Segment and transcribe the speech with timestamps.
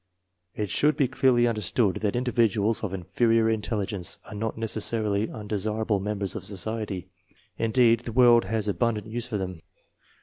[0.55, 6.35] It should be clearly understood that individuals of inferior intelligence are not necessarily undesirable members
[6.35, 7.09] of society.
[7.59, 9.61] Indeed, the world has abundant use for them.